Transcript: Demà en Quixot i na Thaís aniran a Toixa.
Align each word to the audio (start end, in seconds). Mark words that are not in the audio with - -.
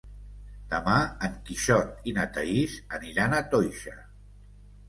Demà 0.71 0.95
en 1.27 1.35
Quixot 1.49 2.09
i 2.13 2.13
na 2.21 2.25
Thaís 2.39 2.81
aniran 3.01 3.37
a 3.37 3.43
Toixa. 3.55 3.99